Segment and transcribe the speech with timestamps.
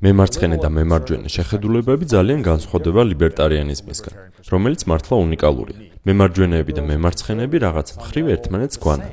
[0.00, 4.14] მემარცხენე და მემარჯვენე შეხედულებები ძალიან განსხვავდება ლიბერტარიანიზმისგან,
[4.48, 5.76] რომელიც მართლა უნიკალურია.
[6.08, 9.12] მემარჯვენეები და მემარცხენეები რაღაც მხრივ ერთმანეთს გვანან.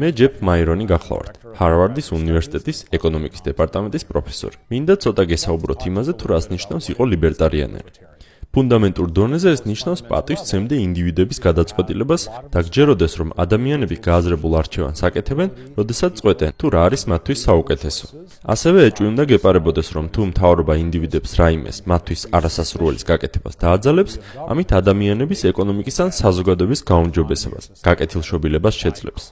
[0.00, 4.56] მე ჯეფ მაირონი გახლავართ, ჰარვარდის უნივერსიტეტის ეკონომიკის დეპარტამენტის პროფესორი.
[4.72, 7.90] მინდა ცოტა გესაუბროთ იმაზე, თუ რას ნიშნავს იყო ლიბერტარიანები.
[8.48, 12.22] ფუნდამენტურ დონეზე ეს ნიშნავს პატივს ცემდე ინდივიდების გადაწყვეტილებას
[12.52, 18.04] და გჯეროდეს რომ ადამიანები გააზრებულ არჩევანს აკეთებენ, როდესაც წყვეტენ თუ რა არის მათთვის საუკეთესო.
[18.54, 24.12] ასევე ეჭვი უნდა გეპარებოდეს რომ თუ მთავრობა ინდივიდებს რაიმეს მათთვის არასასრუალის გაკეთებას დააძალებს,
[24.48, 29.22] ამით ადამიანების ეკონომიკის ან საზოგადოების გაუმჯობესებას, გაკეთილშობილებას შეძლებს.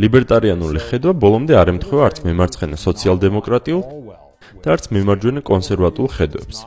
[0.00, 4.09] ლიბერტარიანული ხედვა ბოლომდე არ ემთხვევა არც მემარცხენე სოციალ-დემოკრატიულ
[4.62, 6.58] და არც მემარჯვენე კონსერვატულ ხედვებს.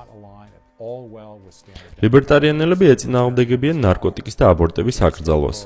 [2.04, 5.60] ლიბერტარიანელები ეწინააღმდეგებიან ნარკოტიკის და აბორტების აკრძალვას.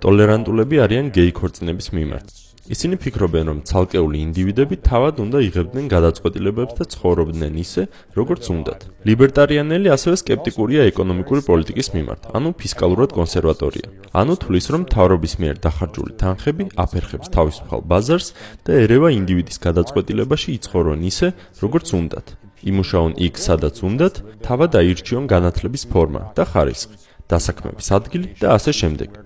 [0.00, 2.45] ტოლერანტულები არიან გეი ქორწინების მიმართ.
[2.66, 7.82] ისინი ფიქრობენ, რომ ცალკეული ინდივიდები თავად უნდა იღებდნენ გადაწყვეტილებებს და ცხოვრობდნენ ისე,
[8.18, 8.80] როგორც უნდათ.
[9.06, 13.86] ლიბერტარიანელი ასევე სკეპტიკურია ეკონომიკური პოლიტიკის მიმართ, ანუ ფისკალურად კონსერვატორია.
[14.16, 18.28] ანუ თulis, რომ თავრობის მიერ დახარჯული თანხები აფერხებს თავისუფალ ბაზარს
[18.66, 21.28] და ერევა ინდივიდის გადაწყვეტილებაში იცხოვრონ ისე,
[21.62, 22.26] როგორც უნდათ.
[22.66, 26.96] იმუშაონ იქ, სადაც უნდათ, თავად აირჩიონ განათლების ფორმა და ხარისხი,
[27.30, 29.25] დასაქმების ადგილი და ასე შემდეგ.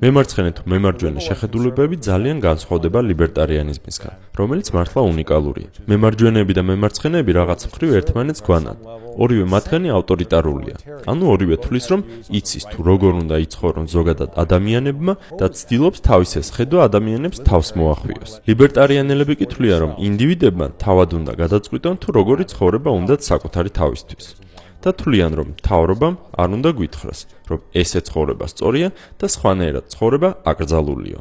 [0.00, 5.68] მემარცხენე თუ მემარჯვენე შეხედულებები ძალიან განსხვავდება ლიბერტარიანიზმისგან, რომელიც მართლა უნიკალურია.
[5.92, 8.76] მემარჯვენეები და მემარცხენეები რაღაც მხრივ ერთმანეთს გვანან.
[9.20, 10.76] ორივე მათგანი ავტორიტარულია.
[11.04, 12.00] ანუ ორივე თulis რომ
[12.32, 18.30] იცის თუ როგორ უნდა იცხოვრონ ზოგადად ადამიანებმა და ცდილობს თავის ეს ხედვა ადამიანებს თავს მოახვიოს.
[18.48, 24.39] ლიბერტარიანელები კი თვლიან რომ ინდივიდებმა თავად უნდა გადაწყვიტონ თუ როგორი ცხოვრება უნდათ საკუთარი თავისთვის.
[24.84, 28.88] და თვლიან, რომ თავრობამ არ უნდა გვითხრას, რომ ესე ცხოვრება სწორია
[29.20, 31.20] და სხვანაირად ცხოვრება აკრძალულია.